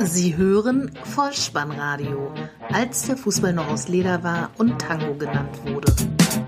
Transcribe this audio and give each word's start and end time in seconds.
Sie 0.00 0.36
hören 0.36 0.92
Vollspannradio, 1.02 2.30
als 2.72 3.06
der 3.06 3.16
Fußball 3.16 3.52
noch 3.52 3.68
aus 3.68 3.88
Leder 3.88 4.22
war 4.22 4.50
und 4.56 4.78
Tango 4.78 5.14
genannt 5.14 5.58
wurde. 5.64 5.92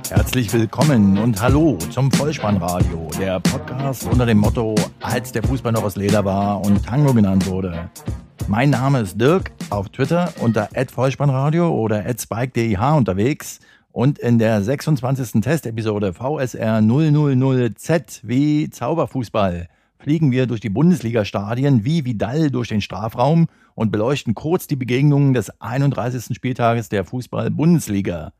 Herzlich 0.08 0.52
willkommen 0.52 1.18
und 1.18 1.42
hallo 1.42 1.76
zum 1.90 2.12
Vollspannradio, 2.12 3.08
der 3.18 3.40
Podcast 3.40 4.06
unter 4.06 4.24
dem 4.24 4.38
Motto, 4.38 4.76
als 5.00 5.32
der 5.32 5.42
Fußball 5.42 5.72
noch 5.72 5.82
aus 5.82 5.96
Leder 5.96 6.24
war 6.24 6.64
und 6.64 6.86
Tango 6.86 7.12
genannt 7.12 7.44
wurde. 7.48 7.90
Mein 8.46 8.70
Name 8.70 9.00
ist 9.00 9.20
Dirk, 9.20 9.50
auf 9.70 9.88
Twitter 9.88 10.32
unter 10.40 10.68
@vollspannradio 10.92 11.68
oder 11.70 12.04
@spike_dih 12.04 12.96
unterwegs 12.96 13.58
und 13.90 14.20
in 14.20 14.38
der 14.38 14.62
26. 14.62 15.42
Testepisode 15.42 16.12
VSR 16.12 16.78
000Z 16.78 18.20
wie 18.22 18.70
Zauberfußball 18.70 19.68
fliegen 20.00 20.32
wir 20.32 20.46
durch 20.46 20.60
die 20.60 20.70
Bundesliga-Stadien 20.70 21.84
wie 21.84 22.04
Vidal 22.04 22.50
durch 22.50 22.68
den 22.68 22.80
Strafraum 22.80 23.48
und 23.74 23.92
beleuchten 23.92 24.34
kurz 24.34 24.66
die 24.66 24.76
Begegnungen 24.76 25.34
des 25.34 25.60
31. 25.60 26.34
Spieltages 26.34 26.88
der 26.88 27.04
Fußball-Bundesliga. 27.04 28.32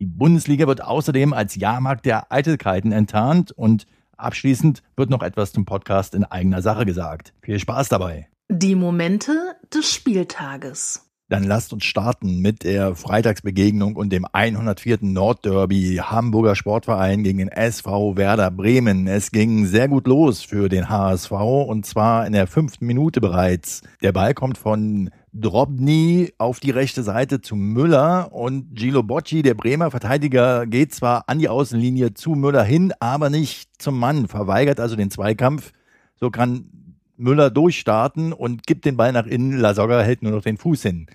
Die 0.00 0.06
Bundesliga 0.06 0.66
wird 0.66 0.82
außerdem 0.82 1.32
als 1.32 1.54
Jahrmarkt 1.54 2.06
der 2.06 2.32
Eitelkeiten 2.32 2.90
enttarnt 2.90 3.52
und 3.52 3.86
abschließend 4.16 4.82
wird 4.96 5.10
noch 5.10 5.22
etwas 5.22 5.52
zum 5.52 5.64
Podcast 5.64 6.14
in 6.14 6.24
eigener 6.24 6.62
Sache 6.62 6.84
gesagt. 6.84 7.34
Viel 7.42 7.58
Spaß 7.58 7.90
dabei. 7.90 8.28
Die 8.48 8.74
Momente 8.74 9.32
des 9.72 9.92
Spieltages. 9.92 11.10
Dann 11.34 11.42
lasst 11.42 11.72
uns 11.72 11.82
starten 11.82 12.38
mit 12.38 12.62
der 12.62 12.94
Freitagsbegegnung 12.94 13.96
und 13.96 14.10
dem 14.12 14.24
104. 14.24 14.98
Nordderby 15.00 16.00
Hamburger 16.00 16.54
Sportverein 16.54 17.24
gegen 17.24 17.38
den 17.38 17.48
SV 17.48 18.16
Werder 18.16 18.52
Bremen. 18.52 19.08
Es 19.08 19.32
ging 19.32 19.66
sehr 19.66 19.88
gut 19.88 20.06
los 20.06 20.42
für 20.42 20.68
den 20.68 20.88
HSV 20.88 21.32
und 21.32 21.86
zwar 21.86 22.24
in 22.24 22.34
der 22.34 22.46
fünften 22.46 22.86
Minute 22.86 23.20
bereits. 23.20 23.82
Der 24.00 24.12
Ball 24.12 24.32
kommt 24.32 24.58
von 24.58 25.10
Drobny 25.32 26.32
auf 26.38 26.60
die 26.60 26.70
rechte 26.70 27.02
Seite 27.02 27.40
zu 27.40 27.56
Müller 27.56 28.32
und 28.32 28.76
Gilo 28.76 29.02
Bocci, 29.02 29.42
der 29.42 29.54
Bremer 29.54 29.90
Verteidiger, 29.90 30.68
geht 30.68 30.94
zwar 30.94 31.24
an 31.26 31.40
die 31.40 31.48
Außenlinie 31.48 32.14
zu 32.14 32.36
Müller 32.36 32.62
hin, 32.62 32.92
aber 33.00 33.28
nicht 33.28 33.70
zum 33.82 33.98
Mann, 33.98 34.28
verweigert 34.28 34.78
also 34.78 34.94
den 34.94 35.10
Zweikampf. 35.10 35.72
So 36.14 36.30
kann 36.30 36.70
Müller 37.16 37.50
durchstarten 37.50 38.32
und 38.32 38.68
gibt 38.68 38.84
den 38.84 38.96
Ball 38.96 39.10
nach 39.10 39.26
innen. 39.26 39.58
Lasogga 39.58 40.00
hält 40.00 40.22
nur 40.22 40.30
noch 40.30 40.42
den 40.42 40.58
Fuß 40.58 40.82
hin. 40.82 41.08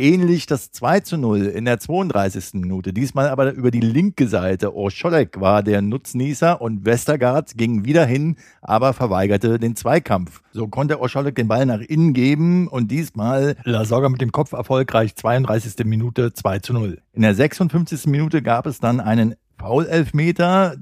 Ähnlich 0.00 0.46
das 0.46 0.70
2 0.70 1.00
zu 1.00 1.18
0 1.18 1.46
in 1.46 1.64
der 1.64 1.80
32. 1.80 2.54
Minute. 2.54 2.92
Diesmal 2.92 3.28
aber 3.28 3.50
über 3.50 3.72
die 3.72 3.80
linke 3.80 4.28
Seite. 4.28 4.76
Oscholek 4.76 5.40
war 5.40 5.64
der 5.64 5.82
Nutznießer 5.82 6.60
und 6.60 6.84
Westergaard 6.84 7.56
ging 7.56 7.84
wieder 7.84 8.06
hin, 8.06 8.36
aber 8.62 8.92
verweigerte 8.92 9.58
den 9.58 9.74
Zweikampf. 9.74 10.40
So 10.52 10.68
konnte 10.68 11.00
Oscholek 11.00 11.34
den 11.34 11.48
Ball 11.48 11.66
nach 11.66 11.80
innen 11.80 12.12
geben 12.12 12.68
und 12.68 12.92
diesmal 12.92 13.56
Lasogga 13.64 14.08
mit 14.08 14.20
dem 14.20 14.30
Kopf 14.30 14.52
erfolgreich 14.52 15.16
32. 15.16 15.84
Minute 15.84 16.32
2 16.32 16.60
zu 16.60 16.74
0. 16.74 17.02
In 17.12 17.22
der 17.22 17.34
56. 17.34 18.06
Minute 18.06 18.40
gab 18.40 18.66
es 18.66 18.78
dann 18.78 19.00
einen 19.00 19.34
Foul-Elfmeter. 19.58 20.76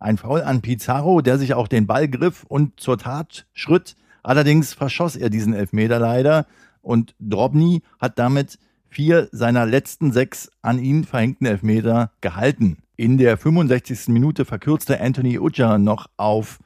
Ein 0.00 0.16
Foul 0.18 0.42
an 0.42 0.62
Pizarro, 0.62 1.20
der 1.20 1.38
sich 1.38 1.54
auch 1.54 1.68
den 1.68 1.86
Ball 1.86 2.08
griff 2.08 2.42
und 2.48 2.80
zur 2.80 2.98
Tat 2.98 3.46
schritt. 3.52 3.94
Allerdings 4.24 4.74
verschoss 4.74 5.14
er 5.14 5.30
diesen 5.30 5.54
Elfmeter 5.54 6.00
leider 6.00 6.46
und 6.88 7.14
Drobny 7.20 7.82
hat 8.00 8.18
damit 8.18 8.58
vier 8.88 9.28
seiner 9.30 9.66
letzten 9.66 10.10
sechs 10.10 10.50
an 10.62 10.78
ihn 10.78 11.04
verhängten 11.04 11.46
Elfmeter 11.46 12.12
gehalten. 12.22 12.78
In 12.96 13.18
der 13.18 13.36
65. 13.36 14.08
Minute 14.08 14.46
verkürzte 14.46 14.98
Anthony 14.98 15.38
Uja 15.38 15.76
noch 15.76 16.06
auf 16.16 16.58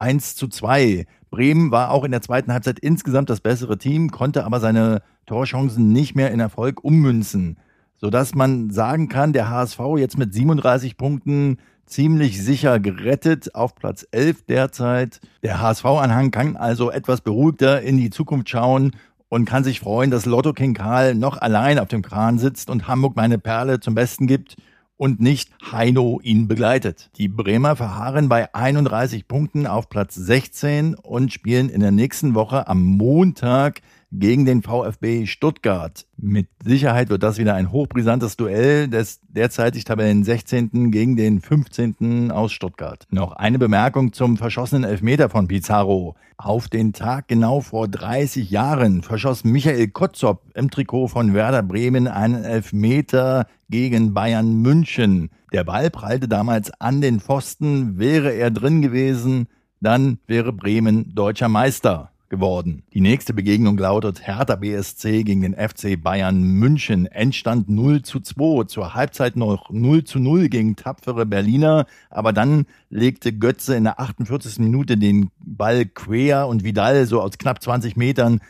1 0.00 0.34
zu 0.34 0.48
2. 0.48 1.06
Bremen 1.30 1.70
war 1.70 1.92
auch 1.92 2.02
in 2.02 2.10
der 2.10 2.20
zweiten 2.20 2.52
Halbzeit 2.52 2.80
insgesamt 2.80 3.30
das 3.30 3.40
bessere 3.40 3.78
Team, 3.78 4.10
konnte 4.10 4.44
aber 4.44 4.58
seine 4.58 5.02
Torchancen 5.26 5.92
nicht 5.92 6.16
mehr 6.16 6.32
in 6.32 6.40
Erfolg 6.40 6.82
ummünzen, 6.82 7.56
sodass 7.96 8.34
man 8.34 8.70
sagen 8.70 9.08
kann, 9.08 9.32
der 9.32 9.50
HSV 9.50 9.80
jetzt 9.98 10.18
mit 10.18 10.34
37 10.34 10.96
Punkten 10.96 11.58
ziemlich 11.86 12.42
sicher 12.42 12.80
gerettet 12.80 13.54
auf 13.54 13.76
Platz 13.76 14.06
11 14.10 14.46
derzeit. 14.46 15.20
Der 15.42 15.60
HSV-Anhang 15.60 16.32
kann 16.32 16.56
also 16.56 16.90
etwas 16.90 17.20
beruhigter 17.20 17.82
in 17.82 17.98
die 17.98 18.10
Zukunft 18.10 18.48
schauen 18.48 18.92
und 19.34 19.46
kann 19.46 19.64
sich 19.64 19.80
freuen, 19.80 20.12
dass 20.12 20.26
Lotto 20.26 20.52
King 20.52 20.74
Karl 20.74 21.16
noch 21.16 21.38
allein 21.38 21.80
auf 21.80 21.88
dem 21.88 22.02
Kran 22.02 22.38
sitzt 22.38 22.70
und 22.70 22.86
Hamburg 22.86 23.16
meine 23.16 23.36
Perle 23.36 23.80
zum 23.80 23.96
Besten 23.96 24.28
gibt 24.28 24.54
und 24.96 25.18
nicht 25.18 25.50
Heino 25.72 26.20
ihn 26.22 26.46
begleitet. 26.46 27.10
Die 27.16 27.26
Bremer 27.26 27.74
verharren 27.74 28.28
bei 28.28 28.54
31 28.54 29.26
Punkten 29.26 29.66
auf 29.66 29.88
Platz 29.88 30.14
16 30.14 30.94
und 30.94 31.32
spielen 31.32 31.68
in 31.68 31.80
der 31.80 31.90
nächsten 31.90 32.36
Woche 32.36 32.68
am 32.68 32.84
Montag 32.84 33.80
gegen 34.18 34.44
den 34.44 34.62
VfB 34.62 35.26
Stuttgart. 35.26 36.06
Mit 36.16 36.46
Sicherheit 36.64 37.10
wird 37.10 37.22
das 37.22 37.38
wieder 37.38 37.54
ein 37.54 37.72
hochbrisantes 37.72 38.36
Duell 38.36 38.88
des 38.88 39.20
derzeitig 39.28 39.84
Tabellen 39.84 40.24
16. 40.24 40.90
gegen 40.90 41.16
den 41.16 41.40
15. 41.40 42.30
aus 42.30 42.52
Stuttgart. 42.52 43.06
Noch 43.10 43.32
eine 43.32 43.58
Bemerkung 43.58 44.12
zum 44.12 44.36
verschossenen 44.36 44.84
Elfmeter 44.84 45.28
von 45.28 45.48
Pizarro. 45.48 46.14
Auf 46.36 46.68
den 46.68 46.92
Tag 46.92 47.28
genau 47.28 47.60
vor 47.60 47.88
30 47.88 48.50
Jahren 48.50 49.02
verschoss 49.02 49.44
Michael 49.44 49.88
Kotzop 49.88 50.42
im 50.54 50.70
Trikot 50.70 51.08
von 51.08 51.34
Werder 51.34 51.62
Bremen 51.62 52.06
einen 52.06 52.44
Elfmeter 52.44 53.46
gegen 53.68 54.14
Bayern 54.14 54.62
München. 54.62 55.30
Der 55.52 55.64
Ball 55.64 55.90
prallte 55.90 56.28
damals 56.28 56.70
an 56.80 57.00
den 57.00 57.20
Pfosten. 57.20 57.98
Wäre 57.98 58.32
er 58.32 58.50
drin 58.50 58.82
gewesen, 58.82 59.48
dann 59.80 60.18
wäre 60.26 60.52
Bremen 60.52 61.14
deutscher 61.14 61.48
Meister 61.48 62.10
geworden. 62.34 62.82
Die 62.92 63.00
nächste 63.00 63.32
Begegnung 63.32 63.78
lautet 63.78 64.26
Hertha 64.26 64.56
BSC 64.56 65.22
gegen 65.22 65.42
den 65.42 65.54
FC 65.54 66.00
Bayern 66.02 66.42
München. 66.42 67.06
Endstand 67.06 67.68
0 67.68 68.02
zu 68.02 68.18
2. 68.18 68.64
Zur 68.64 68.94
Halbzeit 68.94 69.36
noch 69.36 69.70
0 69.70 70.02
zu 70.02 70.18
0 70.18 70.48
gegen 70.48 70.74
tapfere 70.74 71.26
Berliner. 71.26 71.86
Aber 72.10 72.32
dann 72.32 72.66
legte 72.90 73.32
Götze 73.32 73.76
in 73.76 73.84
der 73.84 74.00
48. 74.00 74.58
Minute 74.58 74.96
den 74.96 75.30
Ball 75.38 75.86
quer 75.86 76.48
und 76.48 76.64
Vidal 76.64 77.06
so 77.06 77.20
aus 77.20 77.38
knapp 77.38 77.62
20 77.62 77.96
Metern 77.96 78.40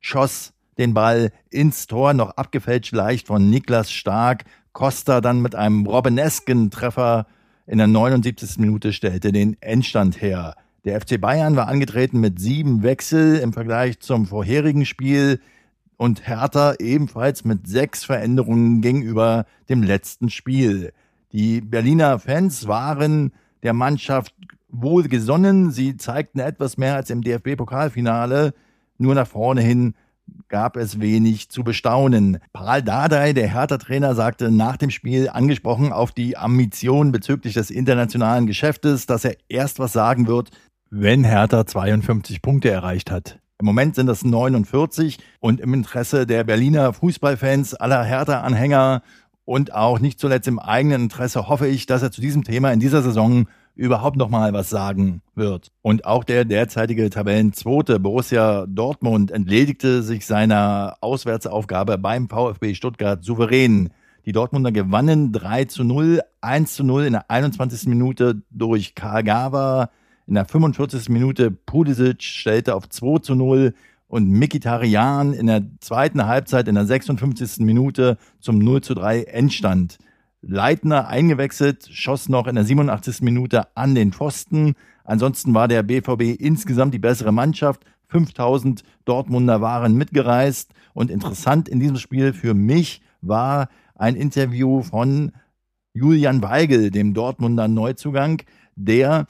schoss 0.00 0.52
den 0.78 0.94
Ball 0.94 1.30
ins 1.50 1.86
Tor, 1.86 2.14
noch 2.14 2.30
abgefälscht 2.30 2.92
leicht 2.92 3.28
von 3.28 3.48
Niklas 3.48 3.92
Stark. 3.92 4.44
Costa 4.72 5.20
dann 5.20 5.42
mit 5.42 5.54
einem 5.54 5.86
Robbenesken 5.86 6.70
Treffer 6.70 7.26
in 7.68 7.78
der 7.78 7.86
79. 7.86 8.58
Minute 8.58 8.92
stellte 8.92 9.30
den 9.30 9.56
Endstand 9.60 10.20
her. 10.20 10.56
Der 10.88 10.98
FC 11.02 11.20
Bayern 11.20 11.54
war 11.54 11.68
angetreten 11.68 12.18
mit 12.18 12.40
sieben 12.40 12.82
Wechsel 12.82 13.36
im 13.40 13.52
Vergleich 13.52 14.00
zum 14.00 14.24
vorherigen 14.24 14.86
Spiel 14.86 15.38
und 15.98 16.26
Hertha 16.26 16.76
ebenfalls 16.78 17.44
mit 17.44 17.68
sechs 17.68 18.04
Veränderungen 18.04 18.80
gegenüber 18.80 19.44
dem 19.68 19.82
letzten 19.82 20.30
Spiel. 20.30 20.94
Die 21.30 21.60
Berliner 21.60 22.18
Fans 22.18 22.68
waren 22.68 23.34
der 23.62 23.74
Mannschaft 23.74 24.34
wohlgesonnen. 24.70 25.72
Sie 25.72 25.98
zeigten 25.98 26.38
etwas 26.38 26.78
mehr 26.78 26.94
als 26.94 27.10
im 27.10 27.20
DFB-Pokalfinale. 27.20 28.54
Nur 28.96 29.14
nach 29.14 29.28
vorne 29.28 29.60
hin 29.60 29.92
gab 30.48 30.76
es 30.76 31.00
wenig 31.00 31.50
zu 31.50 31.64
bestaunen. 31.64 32.38
Paul 32.52 32.82
Dardai, 32.82 33.34
der 33.34 33.48
Hertha-Trainer, 33.48 34.14
sagte 34.14 34.50
nach 34.50 34.78
dem 34.78 34.90
Spiel 34.90 35.28
angesprochen 35.28 35.92
auf 35.92 36.12
die 36.12 36.36
Ambition 36.36 37.12
bezüglich 37.12 37.54
des 37.54 37.70
internationalen 37.70 38.46
Geschäftes, 38.46 39.06
dass 39.06 39.24
er 39.24 39.36
erst 39.48 39.78
was 39.78 39.92
sagen 39.92 40.26
wird, 40.26 40.50
wenn 40.90 41.24
Hertha 41.24 41.66
52 41.66 42.42
Punkte 42.42 42.70
erreicht 42.70 43.10
hat. 43.10 43.38
Im 43.60 43.66
Moment 43.66 43.96
sind 43.96 44.06
das 44.06 44.24
49 44.24 45.18
und 45.40 45.60
im 45.60 45.74
Interesse 45.74 46.26
der 46.26 46.44
Berliner 46.44 46.92
Fußballfans, 46.92 47.74
aller 47.74 48.04
Hertha-Anhänger 48.04 49.02
und 49.44 49.74
auch 49.74 49.98
nicht 49.98 50.20
zuletzt 50.20 50.46
im 50.46 50.58
eigenen 50.58 51.04
Interesse 51.04 51.48
hoffe 51.48 51.66
ich, 51.66 51.86
dass 51.86 52.02
er 52.02 52.12
zu 52.12 52.20
diesem 52.20 52.44
Thema 52.44 52.72
in 52.72 52.80
dieser 52.80 53.02
Saison 53.02 53.46
überhaupt 53.74 54.16
noch 54.16 54.28
mal 54.28 54.52
was 54.52 54.68
sagen 54.70 55.22
wird. 55.34 55.72
Und 55.82 56.04
auch 56.04 56.24
der 56.24 56.44
derzeitige 56.44 57.08
Tabellenzweite 57.10 57.98
Borussia 57.98 58.66
Dortmund 58.66 59.30
entledigte 59.30 60.02
sich 60.02 60.26
seiner 60.26 60.96
Auswärtsaufgabe 61.00 61.96
beim 61.96 62.28
VfB 62.28 62.74
Stuttgart 62.74 63.24
souverän. 63.24 63.90
Die 64.26 64.32
Dortmunder 64.32 64.72
gewannen 64.72 65.32
3 65.32 65.64
zu 65.64 65.84
0, 65.84 66.20
1 66.40 66.74
zu 66.74 66.84
0 66.84 67.06
in 67.06 67.12
der 67.14 67.30
21. 67.30 67.88
Minute 67.88 68.42
durch 68.50 68.94
Kagawa, 68.94 69.90
in 70.28 70.34
der 70.34 70.44
45. 70.44 71.08
Minute 71.08 71.50
Pulisic 71.50 72.22
stellte 72.22 72.74
auf 72.74 72.88
2 72.88 73.20
zu 73.20 73.34
0 73.34 73.74
und 74.08 74.28
Mikitarian 74.28 75.32
in 75.32 75.46
der 75.46 75.62
zweiten 75.80 76.26
Halbzeit 76.26 76.68
in 76.68 76.74
der 76.74 76.84
56. 76.84 77.60
Minute 77.60 78.18
zum 78.38 78.58
0 78.58 78.82
zu 78.82 78.94
3 78.94 79.22
Endstand. 79.22 79.98
Leitner 80.42 81.08
eingewechselt, 81.08 81.88
schoss 81.90 82.28
noch 82.28 82.46
in 82.46 82.54
der 82.54 82.64
87. 82.64 83.22
Minute 83.22 83.74
an 83.74 83.94
den 83.94 84.12
Pfosten. 84.12 84.74
Ansonsten 85.04 85.54
war 85.54 85.66
der 85.66 85.82
BVB 85.82 86.38
insgesamt 86.38 86.92
die 86.92 86.98
bessere 86.98 87.32
Mannschaft. 87.32 87.84
5000 88.08 88.82
Dortmunder 89.06 89.62
waren 89.62 89.94
mitgereist. 89.94 90.72
Und 90.92 91.10
interessant 91.10 91.68
in 91.68 91.80
diesem 91.80 91.96
Spiel 91.96 92.34
für 92.34 92.52
mich 92.52 93.00
war 93.22 93.68
ein 93.94 94.14
Interview 94.14 94.82
von 94.82 95.32
Julian 95.94 96.42
Weigel, 96.42 96.90
dem 96.90 97.14
Dortmunder 97.14 97.66
Neuzugang, 97.66 98.42
der 98.76 99.26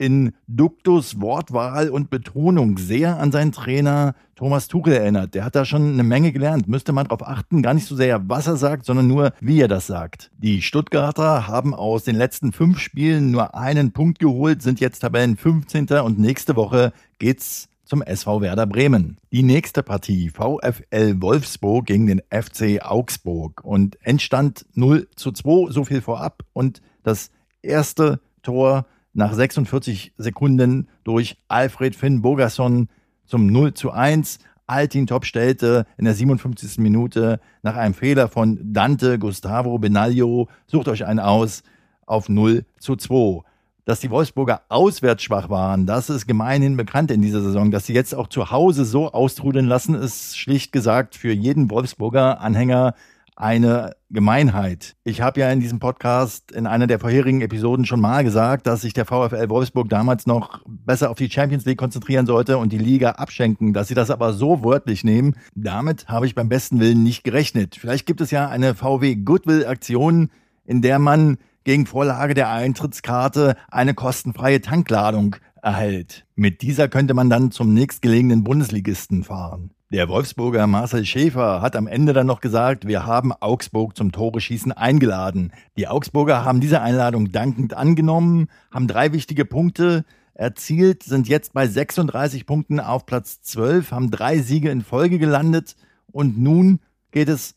in 0.00 0.32
Duktus, 0.46 1.20
Wortwahl 1.20 1.90
und 1.90 2.08
Betonung 2.08 2.78
sehr 2.78 3.18
an 3.18 3.32
seinen 3.32 3.52
Trainer 3.52 4.14
Thomas 4.34 4.66
Tuchel 4.66 4.94
erinnert. 4.94 5.34
Der 5.34 5.44
hat 5.44 5.54
da 5.54 5.66
schon 5.66 5.92
eine 5.92 6.02
Menge 6.02 6.32
gelernt. 6.32 6.66
Müsste 6.66 6.92
man 6.92 7.06
darauf 7.06 7.22
achten, 7.22 7.60
gar 7.60 7.74
nicht 7.74 7.86
so 7.86 7.94
sehr, 7.94 8.26
was 8.26 8.46
er 8.46 8.56
sagt, 8.56 8.86
sondern 8.86 9.06
nur, 9.06 9.34
wie 9.40 9.60
er 9.60 9.68
das 9.68 9.86
sagt. 9.86 10.30
Die 10.38 10.62
Stuttgarter 10.62 11.46
haben 11.46 11.74
aus 11.74 12.04
den 12.04 12.16
letzten 12.16 12.52
fünf 12.52 12.78
Spielen 12.78 13.30
nur 13.30 13.54
einen 13.54 13.92
Punkt 13.92 14.20
geholt, 14.20 14.62
sind 14.62 14.80
jetzt 14.80 15.00
Tabellen 15.00 15.36
15. 15.36 15.88
und 16.02 16.18
nächste 16.18 16.56
Woche 16.56 16.94
geht's 17.18 17.68
zum 17.84 18.00
SV 18.00 18.40
Werder 18.40 18.64
Bremen. 18.66 19.18
Die 19.32 19.42
nächste 19.42 19.82
Partie 19.82 20.30
VfL 20.30 21.20
Wolfsburg 21.20 21.84
gegen 21.84 22.06
den 22.06 22.22
FC 22.30 22.80
Augsburg 22.82 23.62
und 23.62 23.98
Endstand 24.02 24.64
0 24.72 25.08
zu 25.14 25.30
2, 25.30 25.70
so 25.70 25.84
viel 25.84 26.00
vorab 26.00 26.42
und 26.54 26.80
das 27.02 27.30
erste 27.60 28.20
Tor 28.42 28.86
nach 29.12 29.32
46 29.32 30.12
Sekunden 30.16 30.88
durch 31.04 31.36
Alfred 31.48 31.96
Finn 31.96 32.22
Bogerson 32.22 32.88
zum 33.26 33.46
0 33.46 33.74
zu 33.74 33.90
1. 33.90 34.38
Altin 34.66 35.06
Top 35.06 35.24
stellte 35.24 35.84
in 35.98 36.04
der 36.04 36.14
57. 36.14 36.78
Minute 36.78 37.40
nach 37.62 37.76
einem 37.76 37.94
Fehler 37.94 38.28
von 38.28 38.58
Dante 38.72 39.18
Gustavo 39.18 39.78
Benaglio, 39.78 40.48
sucht 40.66 40.88
euch 40.88 41.04
einen 41.04 41.18
aus, 41.18 41.62
auf 42.06 42.28
0 42.28 42.64
zu 42.78 42.96
2. 42.96 43.42
Dass 43.84 43.98
die 43.98 44.10
Wolfsburger 44.10 44.62
auswärts 44.68 45.24
schwach 45.24 45.48
waren, 45.48 45.86
das 45.86 46.10
ist 46.10 46.28
gemeinhin 46.28 46.76
bekannt 46.76 47.10
in 47.10 47.22
dieser 47.22 47.40
Saison. 47.40 47.72
Dass 47.72 47.86
sie 47.86 47.94
jetzt 47.94 48.14
auch 48.14 48.28
zu 48.28 48.52
Hause 48.52 48.84
so 48.84 49.10
austrudeln 49.10 49.66
lassen, 49.66 49.94
ist 49.94 50.38
schlicht 50.38 50.70
gesagt 50.70 51.16
für 51.16 51.32
jeden 51.32 51.70
Wolfsburger 51.70 52.40
Anhänger 52.40 52.94
eine 53.40 53.96
Gemeinheit. 54.10 54.96
Ich 55.02 55.22
habe 55.22 55.40
ja 55.40 55.50
in 55.50 55.60
diesem 55.60 55.78
Podcast 55.78 56.52
in 56.52 56.66
einer 56.66 56.86
der 56.86 56.98
vorherigen 56.98 57.40
Episoden 57.40 57.86
schon 57.86 58.00
mal 58.00 58.22
gesagt, 58.22 58.66
dass 58.66 58.82
sich 58.82 58.92
der 58.92 59.06
VfL 59.06 59.48
Wolfsburg 59.48 59.88
damals 59.88 60.26
noch 60.26 60.60
besser 60.66 61.10
auf 61.10 61.16
die 61.16 61.30
Champions 61.30 61.64
League 61.64 61.78
konzentrieren 61.78 62.26
sollte 62.26 62.58
und 62.58 62.70
die 62.70 62.78
Liga 62.78 63.12
abschenken. 63.12 63.72
Dass 63.72 63.88
sie 63.88 63.94
das 63.94 64.10
aber 64.10 64.34
so 64.34 64.62
wörtlich 64.62 65.04
nehmen, 65.04 65.36
damit 65.54 66.08
habe 66.08 66.26
ich 66.26 66.34
beim 66.34 66.50
besten 66.50 66.80
Willen 66.80 67.02
nicht 67.02 67.24
gerechnet. 67.24 67.76
Vielleicht 67.76 68.04
gibt 68.04 68.20
es 68.20 68.30
ja 68.30 68.48
eine 68.48 68.74
VW 68.74 69.16
Goodwill 69.16 69.66
Aktion, 69.66 70.30
in 70.66 70.82
der 70.82 70.98
man 70.98 71.38
gegen 71.64 71.86
Vorlage 71.86 72.34
der 72.34 72.50
Eintrittskarte 72.50 73.56
eine 73.70 73.94
kostenfreie 73.94 74.60
Tankladung 74.60 75.36
erhält. 75.62 76.26
Mit 76.34 76.60
dieser 76.60 76.88
könnte 76.88 77.14
man 77.14 77.30
dann 77.30 77.50
zum 77.50 77.72
nächstgelegenen 77.72 78.44
Bundesligisten 78.44 79.24
fahren. 79.24 79.70
Der 79.92 80.08
Wolfsburger 80.08 80.68
Marcel 80.68 81.04
Schäfer 81.04 81.60
hat 81.60 81.74
am 81.74 81.88
Ende 81.88 82.12
dann 82.12 82.28
noch 82.28 82.40
gesagt, 82.40 82.86
wir 82.86 83.06
haben 83.06 83.32
Augsburg 83.32 83.96
zum 83.96 84.12
Tore-Schießen 84.12 84.70
eingeladen. 84.70 85.52
Die 85.76 85.88
Augsburger 85.88 86.44
haben 86.44 86.60
diese 86.60 86.80
Einladung 86.80 87.32
dankend 87.32 87.74
angenommen, 87.74 88.46
haben 88.70 88.86
drei 88.86 89.12
wichtige 89.12 89.44
Punkte 89.44 90.04
erzielt, 90.34 91.02
sind 91.02 91.26
jetzt 91.26 91.54
bei 91.54 91.66
36 91.66 92.46
Punkten 92.46 92.78
auf 92.78 93.04
Platz 93.04 93.42
12, 93.42 93.90
haben 93.90 94.12
drei 94.12 94.38
Siege 94.38 94.70
in 94.70 94.82
Folge 94.82 95.18
gelandet 95.18 95.74
und 96.12 96.38
nun 96.38 96.78
geht 97.10 97.28
es 97.28 97.56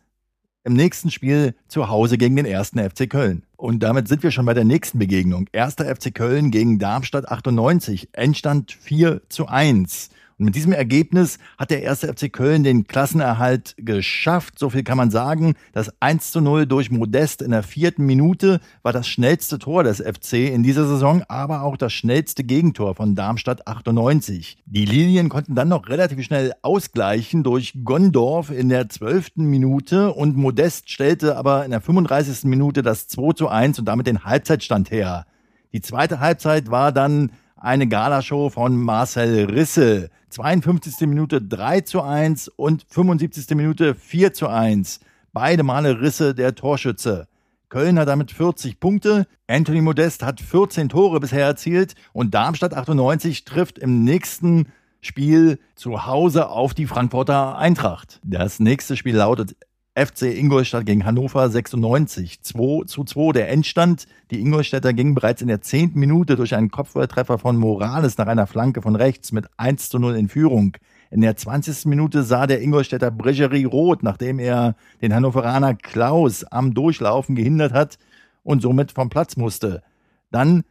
im 0.64 0.74
nächsten 0.74 1.12
Spiel 1.12 1.54
zu 1.68 1.90
Hause 1.90 2.18
gegen 2.18 2.36
den 2.36 2.48
ersten 2.48 2.80
FC 2.80 3.08
Köln. 3.08 3.44
Und 3.58 3.84
damit 3.84 4.08
sind 4.08 4.24
wir 4.24 4.32
schon 4.32 4.48
bei 4.48 4.56
der 4.56 4.66
nächsten 4.66 4.98
Begegnung. 4.98 5.48
Erster 5.52 5.86
FC 5.96 6.12
Köln 6.12 6.50
gegen 6.50 6.80
Darmstadt 6.80 7.28
98. 7.28 8.10
Endstand 8.14 8.72
4 8.72 9.22
zu 9.30 9.46
1. 9.46 10.10
Und 10.44 10.48
mit 10.48 10.56
diesem 10.56 10.74
Ergebnis 10.74 11.40
hat 11.58 11.72
der 11.72 11.84
erste 11.84 12.14
FC 12.14 12.30
Köln 12.30 12.64
den 12.64 12.86
Klassenerhalt 12.86 13.76
geschafft. 13.78 14.60
So 14.60 14.70
viel 14.70 14.84
kann 14.84 14.98
man 14.98 15.10
sagen. 15.10 15.56
Das 15.72 15.90
1 16.02 16.32
zu 16.32 16.42
0 16.42 16.66
durch 16.66 16.92
Modest 16.92 17.42
in 17.42 17.52
der 17.52 17.64
vierten 17.64 18.06
Minute 18.06 18.60
war 18.82 18.92
das 18.92 19.08
schnellste 19.08 19.58
Tor 19.58 19.86
des 19.86 20.02
FC 20.02 20.52
in 20.52 20.62
dieser 20.62 20.86
Saison, 20.86 21.24
aber 21.30 21.62
auch 21.62 21.78
das 21.78 21.94
schnellste 21.94 22.44
Gegentor 22.44 22.94
von 22.94 23.16
Darmstadt 23.16 23.68
98. 23.68 24.58
Die 24.66 24.84
Lilien 24.84 25.30
konnten 25.30 25.56
dann 25.56 25.70
noch 25.70 25.88
relativ 25.88 26.22
schnell 26.26 26.52
ausgleichen 26.62 27.44
durch 27.44 27.76
Gondorf 27.86 28.52
in 28.52 28.68
der 28.68 28.90
zwölften 28.90 29.46
Minute 29.46 30.12
und 30.12 30.36
Modest 30.36 30.92
stellte 30.92 31.38
aber 31.38 31.64
in 31.64 31.72
der 31.72 31.80
35. 31.80 32.44
Minute 32.50 32.82
das 32.82 33.08
2 33.08 33.32
zu 33.32 33.48
1 33.48 33.80
und 33.80 33.86
damit 33.86 34.08
den 34.08 34.26
Halbzeitstand 34.26 34.92
her. 34.92 35.26
Die 35.72 35.80
zweite 35.80 36.20
Halbzeit 36.20 36.70
war 36.70 36.92
dann 36.92 37.32
eine 37.64 37.88
Galashow 37.88 38.50
von 38.50 38.76
Marcel 38.76 39.46
Risse. 39.46 40.10
52. 40.30 41.08
Minute 41.08 41.42
3 41.42 41.82
zu 41.82 42.02
1 42.02 42.50
und 42.50 42.86
75. 42.90 43.56
Minute 43.56 43.96
4 43.96 44.34
zu 44.34 44.50
1. 44.50 45.00
Beide 45.32 45.64
Male 45.64 46.02
Risse 46.02 46.36
der 46.36 46.56
Torschütze. 46.56 47.28
Köln 47.70 47.98
hat 47.98 48.10
damit 48.10 48.32
40 48.32 48.80
Punkte, 48.80 49.26
Anthony 49.48 49.82
Modest 49.82 50.24
hat 50.24 50.42
14 50.42 50.90
Tore 50.90 51.20
bisher 51.22 51.46
erzielt 51.46 51.96
und 52.12 52.34
Darmstadt 52.34 52.74
98 52.74 53.46
trifft 53.46 53.80
im 53.80 54.04
nächsten 54.04 54.68
Spiel 55.02 55.58
zu 55.76 56.06
Hause 56.06 56.50
auf 56.50 56.74
die 56.74 56.86
Frankfurter 56.86 57.58
Eintracht. 57.58 58.20
Das 58.24 58.60
nächste 58.60 58.98
Spiel 58.98 59.16
lautet 59.16 59.56
FC 59.96 60.24
Ingolstadt 60.24 60.88
gegen 60.88 61.06
Hannover 61.06 61.48
96. 61.48 62.42
2 62.42 62.86
zu 62.86 63.04
2 63.04 63.32
der 63.32 63.50
Endstand. 63.50 64.08
Die 64.32 64.42
Ingolstädter 64.42 64.92
gingen 64.92 65.14
bereits 65.14 65.44
in 65.44 65.48
der 65.48 65.62
zehnten 65.62 66.00
Minute 66.00 66.36
durch 66.36 66.56
einen 66.56 66.72
Kopfballtreffer 66.72 67.38
von 67.38 67.58
Morales 67.58 68.18
nach 68.18 68.26
einer 68.26 68.48
Flanke 68.48 68.82
von 68.82 68.96
rechts 68.96 69.32
mit 69.32 69.46
1 69.58 69.90
zu 69.90 70.00
0 70.00 70.16
in 70.16 70.30
Führung. 70.30 70.76
In 71.12 71.22
der 71.22 71.36
20. 71.36 71.86
Minute 71.86 72.24
sah 72.24 72.48
der 72.48 72.62
Ingolstädter 72.62 73.12
Bregerie 73.12 73.66
rot, 73.66 74.02
nachdem 74.02 74.40
er 74.40 74.76
den 75.04 75.14
Hannoveraner 75.14 75.76
Klaus 75.76 76.44
am 76.44 76.74
Durchlaufen 76.74 77.36
gehindert 77.36 77.72
hat 77.72 78.00
und 78.42 78.64
somit 78.64 78.92
vom 78.94 79.10
Platz 79.10 79.38
musste. 79.38 79.84
Dann 80.32 80.64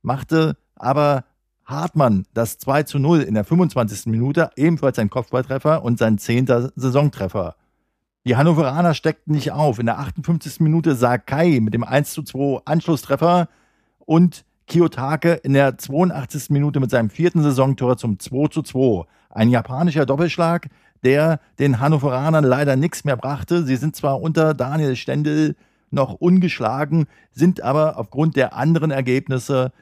machte 0.00 0.56
aber 0.76 1.24
Hartmann 1.66 2.24
das 2.32 2.56
2 2.56 2.84
zu 2.84 2.98
0 2.98 3.20
in 3.20 3.34
der 3.34 3.44
25. 3.44 4.06
Minute, 4.06 4.48
ebenfalls 4.56 4.98
ein 4.98 5.10
Kopfballtreffer 5.10 5.84
und 5.84 5.98
sein 5.98 6.16
zehnter 6.16 6.72
Saisontreffer. 6.74 7.56
Die 8.24 8.36
Hannoveraner 8.36 8.94
steckten 8.94 9.34
nicht 9.34 9.50
auf. 9.50 9.80
In 9.80 9.86
der 9.86 9.98
58. 9.98 10.60
Minute 10.60 10.94
sah 10.94 11.18
Kai 11.18 11.58
mit 11.60 11.74
dem 11.74 11.82
1 11.82 12.12
zu 12.12 12.22
2 12.22 12.62
Anschlusstreffer 12.64 13.48
und 13.98 14.44
Kiyotake 14.68 15.32
in 15.32 15.54
der 15.54 15.76
82. 15.76 16.50
Minute 16.50 16.78
mit 16.78 16.90
seinem 16.90 17.10
vierten 17.10 17.42
Saisontor 17.42 17.96
zum 17.96 18.20
2 18.20 18.48
zu 18.48 18.62
2. 18.62 19.06
Ein 19.30 19.50
japanischer 19.50 20.06
Doppelschlag, 20.06 20.68
der 21.02 21.40
den 21.58 21.80
Hannoveranern 21.80 22.44
leider 22.44 22.76
nichts 22.76 23.02
mehr 23.04 23.16
brachte. 23.16 23.64
Sie 23.64 23.74
sind 23.74 23.96
zwar 23.96 24.20
unter 24.20 24.54
Daniel 24.54 24.94
Stendel 24.94 25.56
noch 25.90 26.14
ungeschlagen, 26.14 27.06
sind 27.32 27.60
aber 27.60 27.98
aufgrund 27.98 28.36
der 28.36 28.54
anderen 28.54 28.92
Ergebnisse 28.92 29.72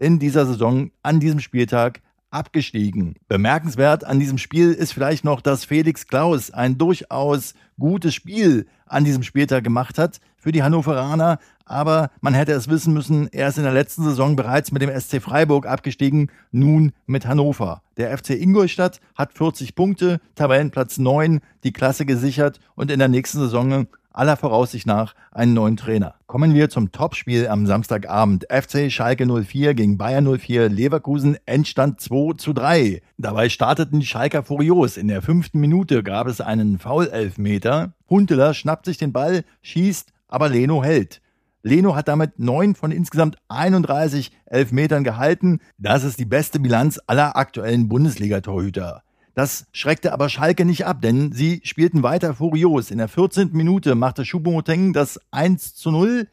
in 0.00 0.18
dieser 0.18 0.46
Saison 0.46 0.90
an 1.04 1.20
diesem 1.20 1.38
Spieltag 1.38 2.00
abgestiegen. 2.34 3.14
Bemerkenswert 3.28 4.04
an 4.04 4.18
diesem 4.18 4.38
Spiel 4.38 4.72
ist 4.72 4.92
vielleicht 4.92 5.24
noch, 5.24 5.40
dass 5.40 5.64
Felix 5.64 6.06
Klaus 6.06 6.50
ein 6.50 6.76
durchaus 6.76 7.54
gutes 7.78 8.14
Spiel 8.14 8.66
an 8.86 9.04
diesem 9.04 9.22
Spieltag 9.22 9.64
gemacht 9.64 9.98
hat 9.98 10.20
für 10.36 10.52
die 10.52 10.62
Hannoveraner, 10.62 11.38
aber 11.64 12.10
man 12.20 12.34
hätte 12.34 12.52
es 12.52 12.68
wissen 12.68 12.92
müssen, 12.92 13.28
er 13.32 13.48
ist 13.48 13.56
in 13.56 13.64
der 13.64 13.72
letzten 13.72 14.04
Saison 14.04 14.36
bereits 14.36 14.72
mit 14.72 14.82
dem 14.82 14.90
SC 14.90 15.22
Freiburg 15.22 15.66
abgestiegen, 15.66 16.30
nun 16.52 16.92
mit 17.06 17.26
Hannover. 17.26 17.82
Der 17.96 18.16
FC 18.16 18.30
Ingolstadt 18.30 19.00
hat 19.14 19.32
40 19.32 19.74
Punkte, 19.74 20.20
Tabellenplatz 20.34 20.98
9, 20.98 21.40
die 21.62 21.72
Klasse 21.72 22.04
gesichert 22.04 22.60
und 22.74 22.90
in 22.90 22.98
der 22.98 23.08
nächsten 23.08 23.38
Saison 23.38 23.86
aller 24.14 24.36
Voraussicht 24.36 24.86
nach 24.86 25.14
einen 25.32 25.52
neuen 25.52 25.76
Trainer. 25.76 26.14
Kommen 26.26 26.54
wir 26.54 26.70
zum 26.70 26.92
Topspiel 26.92 27.48
am 27.48 27.66
Samstagabend. 27.66 28.46
FC 28.50 28.90
Schalke 28.90 29.26
04 29.26 29.74
gegen 29.74 29.98
Bayern 29.98 30.38
04 30.38 30.68
Leverkusen 30.68 31.36
Endstand 31.44 32.00
2 32.00 32.36
zu 32.36 32.52
3. 32.52 33.02
Dabei 33.18 33.48
starteten 33.48 34.00
die 34.00 34.06
Schalker 34.06 34.42
furios. 34.42 34.96
In 34.96 35.08
der 35.08 35.20
fünften 35.20 35.60
Minute 35.60 36.02
gab 36.02 36.26
es 36.28 36.40
einen 36.40 36.78
Foul-Elfmeter. 36.78 37.92
Hunteler 38.08 38.54
schnappt 38.54 38.86
sich 38.86 38.96
den 38.96 39.12
Ball, 39.12 39.44
schießt, 39.62 40.12
aber 40.28 40.48
Leno 40.48 40.82
hält. 40.82 41.20
Leno 41.62 41.96
hat 41.96 42.08
damit 42.08 42.38
neun 42.38 42.74
von 42.74 42.92
insgesamt 42.92 43.36
31 43.48 44.32
Elfmetern 44.44 45.02
gehalten. 45.02 45.60
Das 45.78 46.04
ist 46.04 46.20
die 46.20 46.26
beste 46.26 46.60
Bilanz 46.60 47.00
aller 47.06 47.36
aktuellen 47.36 47.88
Bundesliga-Torhüter. 47.88 49.02
Das 49.34 49.66
schreckte 49.72 50.12
aber 50.12 50.28
Schalke 50.28 50.64
nicht 50.64 50.86
ab, 50.86 51.02
denn 51.02 51.32
sie 51.32 51.60
spielten 51.64 52.04
weiter 52.04 52.34
furios. 52.34 52.92
In 52.92 52.98
der 52.98 53.08
14. 53.08 53.50
Minute 53.52 53.96
machte 53.96 54.22
Choupo-Moting 54.22 54.92
das 54.92 55.20
1 55.32 55.74
zu 55.74 55.90
0. 55.90 56.28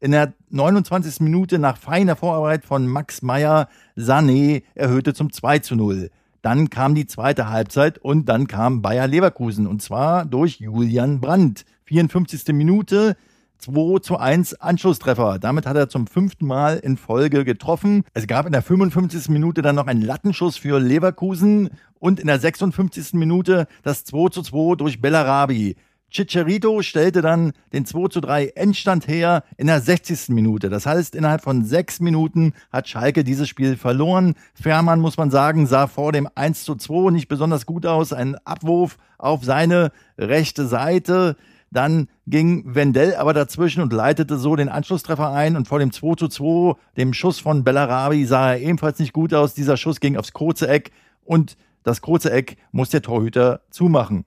In 0.00 0.12
der 0.12 0.32
29. 0.50 1.20
Minute 1.20 1.58
nach 1.58 1.76
feiner 1.76 2.16
Vorarbeit 2.16 2.64
von 2.64 2.86
Max 2.86 3.20
Meyer 3.20 3.68
Sané 3.96 4.62
erhöhte 4.74 5.12
zum 5.12 5.32
2 5.32 5.58
zu 5.58 5.76
0. 5.76 6.10
Dann 6.40 6.70
kam 6.70 6.94
die 6.94 7.06
zweite 7.06 7.50
Halbzeit 7.50 7.98
und 7.98 8.26
dann 8.28 8.46
kam 8.46 8.80
Bayer 8.80 9.06
Leverkusen 9.06 9.66
und 9.66 9.82
zwar 9.82 10.24
durch 10.24 10.60
Julian 10.60 11.20
Brandt. 11.20 11.66
54. 11.84 12.54
Minute 12.54 13.16
2 13.58 14.00
zu 14.00 14.18
1 14.18 14.60
Anschlusstreffer. 14.60 15.38
Damit 15.38 15.66
hat 15.66 15.76
er 15.76 15.88
zum 15.88 16.06
fünften 16.06 16.46
Mal 16.46 16.78
in 16.78 16.96
Folge 16.96 17.44
getroffen. 17.44 18.04
Es 18.14 18.26
gab 18.26 18.46
in 18.46 18.52
der 18.52 18.62
55. 18.62 19.28
Minute 19.28 19.62
dann 19.62 19.76
noch 19.76 19.86
einen 19.86 20.02
Lattenschuss 20.02 20.56
für 20.56 20.78
Leverkusen 20.78 21.70
und 21.98 22.20
in 22.20 22.26
der 22.26 22.38
56. 22.38 23.14
Minute 23.14 23.66
das 23.82 24.04
2 24.04 24.28
zu 24.30 24.42
2 24.42 24.76
durch 24.76 25.00
Bellarabi. 25.00 25.76
Chicharito 26.10 26.82
stellte 26.82 27.20
dann 27.20 27.52
den 27.72 27.84
2 27.84 28.08
zu 28.08 28.20
3 28.20 28.52
Endstand 28.54 29.08
her 29.08 29.42
in 29.56 29.66
der 29.66 29.80
60. 29.80 30.28
Minute. 30.28 30.68
Das 30.68 30.86
heißt, 30.86 31.14
innerhalb 31.14 31.42
von 31.42 31.64
sechs 31.64 32.00
Minuten 32.00 32.54
hat 32.70 32.88
Schalke 32.88 33.24
dieses 33.24 33.48
Spiel 33.48 33.76
verloren. 33.76 34.34
Fährmann, 34.54 35.00
muss 35.00 35.16
man 35.16 35.30
sagen, 35.30 35.66
sah 35.66 35.88
vor 35.88 36.12
dem 36.12 36.28
1 36.34 36.64
zu 36.64 36.76
2 36.76 37.10
nicht 37.10 37.28
besonders 37.28 37.66
gut 37.66 37.86
aus. 37.86 38.12
Ein 38.12 38.36
Abwurf 38.44 38.98
auf 39.18 39.44
seine 39.44 39.90
rechte 40.16 40.66
Seite. 40.66 41.36
Dann 41.70 42.08
ging 42.26 42.74
Wendell 42.74 43.14
aber 43.16 43.34
dazwischen 43.34 43.82
und 43.82 43.92
leitete 43.92 44.38
so 44.38 44.56
den 44.56 44.68
Anschlusstreffer 44.68 45.32
ein 45.32 45.56
und 45.56 45.68
vor 45.68 45.78
dem 45.78 45.92
2 45.92 46.14
zu 46.14 46.28
2, 46.28 46.78
dem 46.96 47.12
Schuss 47.12 47.40
von 47.40 47.64
Bellarabi, 47.64 48.24
sah 48.24 48.52
er 48.52 48.60
ebenfalls 48.60 48.98
nicht 48.98 49.12
gut 49.12 49.34
aus. 49.34 49.54
Dieser 49.54 49.76
Schuss 49.76 50.00
ging 50.00 50.16
aufs 50.16 50.32
kurze 50.32 50.68
Eck 50.68 50.92
und 51.24 51.56
das 51.82 52.00
kurze 52.00 52.32
Eck 52.32 52.56
muss 52.72 52.90
der 52.90 53.02
Torhüter 53.02 53.62
zumachen. 53.70 54.24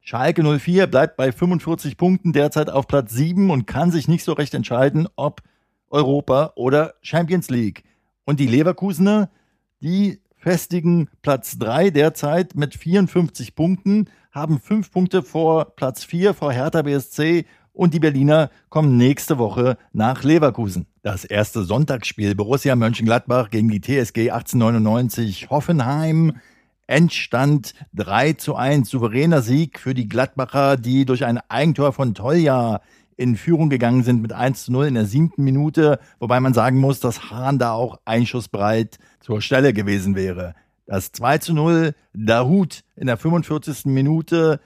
Schalke 0.00 0.42
04 0.42 0.86
bleibt 0.86 1.16
bei 1.16 1.30
45 1.30 1.96
Punkten 1.96 2.32
derzeit 2.32 2.68
auf 2.70 2.88
Platz 2.88 3.12
7 3.12 3.50
und 3.50 3.66
kann 3.66 3.90
sich 3.90 4.08
nicht 4.08 4.24
so 4.24 4.32
recht 4.32 4.52
entscheiden, 4.54 5.08
ob 5.14 5.42
Europa 5.90 6.52
oder 6.56 6.94
Champions 7.02 7.50
League. 7.50 7.84
Und 8.24 8.40
die 8.40 8.46
Leverkusener, 8.46 9.30
die 9.80 10.21
festigen 10.42 11.08
Platz 11.22 11.56
3 11.58 11.90
derzeit 11.90 12.56
mit 12.56 12.74
54 12.74 13.54
Punkten, 13.54 14.08
haben 14.32 14.58
5 14.58 14.90
Punkte 14.90 15.22
vor 15.22 15.76
Platz 15.76 16.02
4 16.02 16.34
vor 16.34 16.52
Hertha 16.52 16.82
BSC 16.82 17.44
und 17.72 17.94
die 17.94 18.00
Berliner 18.00 18.50
kommen 18.68 18.96
nächste 18.96 19.38
Woche 19.38 19.78
nach 19.92 20.24
Leverkusen. 20.24 20.86
Das 21.02 21.24
erste 21.24 21.62
Sonntagsspiel 21.62 22.34
Borussia 22.34 22.74
Mönchengladbach 22.74 23.50
gegen 23.50 23.68
die 23.68 23.80
TSG 23.80 24.30
1899 24.32 25.48
Hoffenheim. 25.48 26.36
Endstand 26.88 27.74
3 27.94 28.32
zu 28.34 28.56
1. 28.56 28.90
Souveräner 28.90 29.42
Sieg 29.42 29.78
für 29.78 29.94
die 29.94 30.08
Gladbacher, 30.08 30.76
die 30.76 31.04
durch 31.04 31.24
ein 31.24 31.38
Eigentor 31.48 31.92
von 31.92 32.14
Tolja 32.14 32.80
in 33.16 33.36
Führung 33.36 33.70
gegangen 33.70 34.02
sind 34.02 34.22
mit 34.22 34.32
1 34.32 34.64
zu 34.64 34.72
0 34.72 34.86
in 34.86 34.94
der 34.94 35.06
siebten 35.06 35.44
Minute, 35.44 35.98
wobei 36.18 36.40
man 36.40 36.54
sagen 36.54 36.78
muss, 36.78 37.00
dass 37.00 37.30
Hahn 37.30 37.58
da 37.58 37.72
auch 37.72 37.98
einschussbreit 38.04 38.98
zur 39.20 39.40
Stelle 39.40 39.72
gewesen 39.72 40.16
wäre. 40.16 40.54
Das 40.86 41.12
2 41.12 41.38
zu 41.38 41.54
0, 41.54 41.94
Dahut 42.12 42.82
in 42.96 43.06
der 43.06 43.16
45. 43.16 43.86
Minute, 43.86 44.60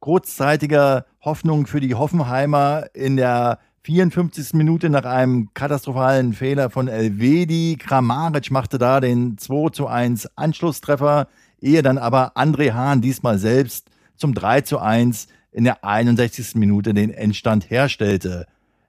kurzzeitiger 0.00 1.06
Hoffnung 1.20 1.66
für 1.66 1.80
die 1.80 1.94
Hoffenheimer 1.94 2.86
in 2.92 3.16
der 3.16 3.58
54. 3.84 4.54
Minute 4.54 4.90
nach 4.90 5.04
einem 5.04 5.54
katastrophalen 5.54 6.34
Fehler 6.34 6.70
von 6.70 6.86
Elvedi. 6.86 7.76
Kramaric 7.80 8.50
machte 8.50 8.78
da 8.78 9.00
den 9.00 9.38
2 9.38 9.70
zu 9.70 9.88
1 9.88 10.36
Anschlusstreffer, 10.36 11.26
ehe 11.60 11.82
dann 11.82 11.98
aber 11.98 12.36
André 12.36 12.74
Hahn 12.74 13.00
diesmal 13.00 13.38
selbst 13.38 13.90
zum 14.16 14.34
3 14.34 14.60
zu 14.60 14.78
1 14.78 15.26
in 15.52 15.64
der 15.64 15.84
61. 15.84 16.56
Minute 16.56 16.94
den 16.94 17.10
Endstand 17.10 17.70
herstellte. 17.70 18.46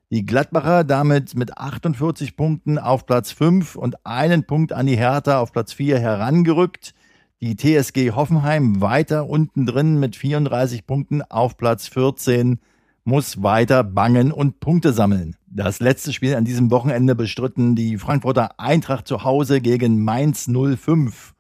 Die 0.10 0.26
Gladbacher 0.26 0.84
damit 0.84 1.36
mit 1.36 1.58
48 1.58 2.36
Punkten 2.36 2.78
auf 2.78 3.06
Platz 3.06 3.32
5 3.32 3.76
und 3.76 4.06
einen 4.06 4.46
Punkt 4.46 4.72
an 4.72 4.86
die 4.86 4.98
Hertha 4.98 5.40
auf 5.40 5.52
Platz 5.52 5.74
4 5.74 6.00
herangerückt. 6.00 6.94
Die 7.42 7.56
TSG 7.56 8.12
Hoffenheim 8.12 8.80
weiter 8.80 9.28
unten 9.28 9.66
drin 9.66 10.00
mit 10.00 10.16
34 10.16 10.88
Punkten 10.88 11.22
auf 11.24 11.58
Platz 11.58 11.88
14 11.88 12.60
muss 13.04 13.44
weiter 13.44 13.84
bangen 13.84 14.32
und 14.32 14.60
Punkte 14.60 14.94
sammeln. 14.94 15.36
Das 15.48 15.80
letzte 15.80 16.14
Spiel 16.14 16.36
an 16.36 16.46
diesem 16.46 16.72
Wochenende 16.72 17.16
bestritten 17.16 17.76
die 17.76 17.98
Frankfurter 17.98 18.60
Eintracht 18.60 19.08
zu 19.08 19.24
Hause 19.24 19.62
gegen 19.62 20.04
Mainz 20.04 20.48
05. 20.48 21.33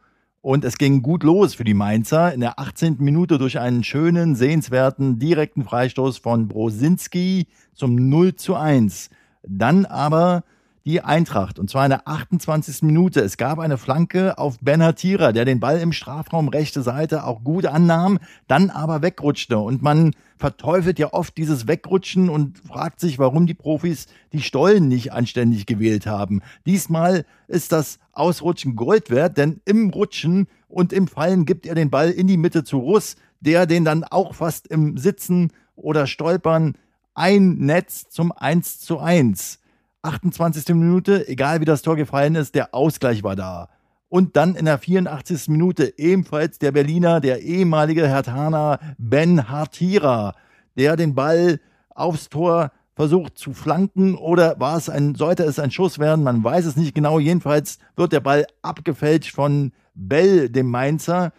Und 0.43 0.65
es 0.65 0.77
ging 0.77 1.01
gut 1.01 1.23
los 1.23 1.55
für 1.55 1.63
die 1.63 1.73
Mainzer 1.73 2.33
in 2.33 2.41
der 2.41 2.59
18. 2.59 2.97
Minute 2.99 3.37
durch 3.37 3.59
einen 3.59 3.81
schönen, 3.81 4.35
sehenswerten, 4.35 5.17
direkten 5.17 5.63
Freistoß 5.63 6.17
von 6.17 6.49
Brosinski 6.49 7.47
zum 7.73 7.95
0 8.09 8.35
zu 8.35 8.55
1. 8.55 9.09
Dann 9.43 9.85
aber 9.85 10.43
die 10.85 11.01
Eintracht 11.01 11.59
und 11.59 11.69
zwar 11.69 11.85
in 11.85 11.91
der 11.91 12.07
28. 12.07 12.81
Minute. 12.83 13.21
Es 13.21 13.37
gab 13.37 13.59
eine 13.59 13.77
Flanke 13.77 14.37
auf 14.37 14.57
Ben 14.59 14.83
Hatira, 14.83 15.31
der 15.31 15.45
den 15.45 15.59
Ball 15.59 15.79
im 15.79 15.93
Strafraum 15.93 16.49
rechte 16.49 16.81
Seite 16.81 17.25
auch 17.25 17.43
gut 17.43 17.65
annahm, 17.65 18.19
dann 18.47 18.69
aber 18.69 19.01
wegrutschte 19.01 19.57
und 19.57 19.81
man 19.81 20.13
verteufelt 20.35 20.99
ja 20.99 21.13
oft 21.13 21.37
dieses 21.37 21.67
Wegrutschen 21.67 22.29
und 22.29 22.57
fragt 22.57 22.99
sich, 22.99 23.17
warum 23.17 23.47
die 23.47 23.53
Profis 23.53 24.07
die 24.33 24.41
Stollen 24.41 24.89
nicht 24.89 25.13
anständig 25.13 25.65
gewählt 25.65 26.05
haben. 26.05 26.41
Diesmal 26.65 27.25
ist 27.47 27.71
das 27.71 27.99
Ausrutschen 28.11 28.75
Gold 28.75 29.09
wert, 29.09 29.37
denn 29.37 29.61
im 29.63 29.89
Rutschen 29.89 30.47
und 30.67 30.91
im 30.91 31.07
Fallen 31.07 31.45
gibt 31.45 31.65
er 31.65 31.75
den 31.75 31.89
Ball 31.89 32.09
in 32.09 32.27
die 32.27 32.37
Mitte 32.37 32.65
zu 32.65 32.79
Russ, 32.79 33.15
der 33.39 33.65
den 33.65 33.85
dann 33.85 34.03
auch 34.03 34.35
fast 34.35 34.67
im 34.67 34.97
Sitzen 34.97 35.51
oder 35.75 36.07
Stolpern 36.07 36.75
ein 37.13 37.55
Netz 37.55 38.09
zum 38.09 38.33
1 38.33 38.79
zu 38.79 38.99
1. 38.99 39.59
28. 40.03 40.75
Minute, 40.75 41.27
egal 41.27 41.61
wie 41.61 41.65
das 41.65 41.81
Tor 41.81 41.95
gefallen 41.95 42.35
ist, 42.35 42.55
der 42.55 42.73
Ausgleich 42.73 43.23
war 43.23 43.35
da. 43.35 43.69
Und 44.09 44.35
dann 44.35 44.55
in 44.55 44.65
der 44.65 44.77
84. 44.77 45.47
Minute 45.47 45.97
ebenfalls 45.97 46.59
der 46.59 46.71
Berliner, 46.71 47.19
der 47.19 47.41
ehemalige 47.41 48.07
Hertaner 48.07 48.79
Ben 48.97 49.49
Hartira, 49.49 50.35
der 50.77 50.95
den 50.95 51.15
Ball 51.15 51.59
aufs 51.89 52.29
Tor 52.29 52.71
versucht 52.95 53.37
zu 53.37 53.53
flanken 53.53 54.15
oder 54.15 54.59
war 54.59 54.77
es 54.77 54.89
ein, 54.89 55.15
sollte 55.15 55.43
es 55.43 55.57
ein 55.57 55.71
Schuss 55.71 55.97
werden, 55.97 56.23
man 56.23 56.43
weiß 56.43 56.65
es 56.65 56.75
nicht 56.75 56.93
genau. 56.93 57.17
Jedenfalls 57.17 57.79
wird 57.95 58.11
der 58.11 58.19
Ball 58.19 58.45
abgefälscht 58.61 59.33
von 59.33 59.71
Bell, 59.95 60.49
dem 60.49 60.69
Mainzer, 60.69 61.31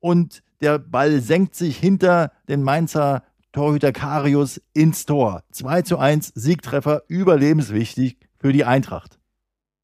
und 0.00 0.42
der 0.60 0.78
Ball 0.78 1.20
senkt 1.20 1.54
sich 1.54 1.76
hinter 1.76 2.32
den 2.48 2.62
Mainzer 2.62 3.22
Torhüter 3.52 3.92
Karius 3.92 4.60
ins 4.72 5.04
Tor. 5.04 5.44
2 5.52 5.82
zu 5.82 5.98
1 5.98 6.32
Siegtreffer, 6.34 7.02
überlebenswichtig 7.08 8.16
für 8.38 8.52
die 8.52 8.64
Eintracht. 8.64 9.18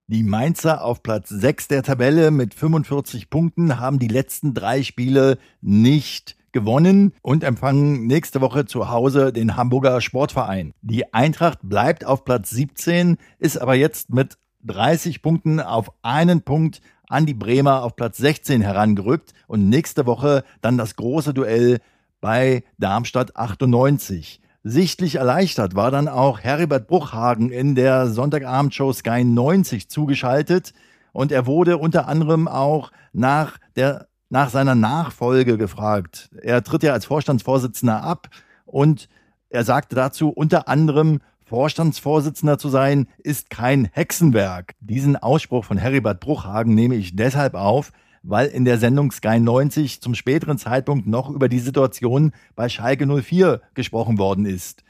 Die 0.06 0.22
Mainzer 0.22 0.82
auf 0.82 1.02
Platz 1.02 1.28
6 1.28 1.68
der 1.68 1.82
Tabelle 1.82 2.30
mit 2.30 2.54
45 2.54 3.28
Punkten 3.28 3.78
haben 3.78 3.98
die 3.98 4.08
letzten 4.08 4.54
drei 4.54 4.82
Spiele 4.82 5.36
nicht 5.60 6.38
gewonnen 6.52 7.12
und 7.20 7.44
empfangen 7.44 8.06
nächste 8.06 8.40
Woche 8.40 8.64
zu 8.64 8.88
Hause 8.88 9.34
den 9.34 9.54
Hamburger 9.54 10.00
Sportverein. 10.00 10.72
Die 10.80 11.12
Eintracht 11.12 11.58
bleibt 11.62 12.06
auf 12.06 12.24
Platz 12.24 12.48
17, 12.48 13.18
ist 13.38 13.60
aber 13.60 13.74
jetzt 13.74 14.08
mit 14.08 14.38
30 14.64 15.20
Punkten 15.20 15.60
auf 15.60 15.92
einen 16.00 16.40
Punkt 16.40 16.80
an 17.08 17.26
die 17.26 17.34
Bremer 17.34 17.82
auf 17.82 17.94
Platz 17.94 18.16
16 18.16 18.62
herangerückt 18.62 19.34
und 19.46 19.68
nächste 19.68 20.06
Woche 20.06 20.42
dann 20.62 20.78
das 20.78 20.96
große 20.96 21.34
Duell 21.34 21.80
bei 22.20 22.64
Darmstadt 22.78 23.36
98. 23.36 24.40
Sichtlich 24.64 25.16
erleichtert 25.16 25.74
war 25.74 25.90
dann 25.90 26.08
auch 26.08 26.40
Heribert 26.40 26.88
Bruchhagen 26.88 27.50
in 27.50 27.74
der 27.74 28.08
Sonntagabendshow 28.08 28.92
Sky 28.92 29.24
90 29.24 29.88
zugeschaltet 29.88 30.72
und 31.12 31.32
er 31.32 31.46
wurde 31.46 31.78
unter 31.78 32.08
anderem 32.08 32.48
auch 32.48 32.90
nach 33.12 33.58
der 33.76 34.08
nach 34.30 34.50
seiner 34.50 34.74
Nachfolge 34.74 35.56
gefragt. 35.56 36.28
Er 36.42 36.62
tritt 36.62 36.82
ja 36.82 36.92
als 36.92 37.06
Vorstandsvorsitzender 37.06 38.02
ab 38.02 38.28
und 38.66 39.08
er 39.48 39.64
sagte 39.64 39.94
dazu 39.94 40.28
unter 40.28 40.68
anderem, 40.68 41.20
Vorstandsvorsitzender 41.46 42.58
zu 42.58 42.68
sein 42.68 43.08
ist 43.16 43.48
kein 43.48 43.88
Hexenwerk. 43.92 44.74
Diesen 44.80 45.16
Ausspruch 45.16 45.64
von 45.64 45.78
Heribert 45.78 46.20
Bruchhagen 46.20 46.74
nehme 46.74 46.94
ich 46.96 47.16
deshalb 47.16 47.54
auf, 47.54 47.90
weil 48.22 48.48
in 48.48 48.64
der 48.64 48.78
Sendung 48.78 49.10
Sky 49.10 49.40
90 49.40 50.00
zum 50.00 50.14
späteren 50.14 50.58
Zeitpunkt 50.58 51.06
noch 51.06 51.30
über 51.30 51.48
die 51.48 51.58
Situation 51.58 52.32
bei 52.54 52.68
Schalke 52.68 53.06
04 53.06 53.60
gesprochen 53.74 54.18
worden 54.18 54.46
ist. 54.46 54.84